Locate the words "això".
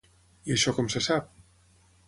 0.55-0.73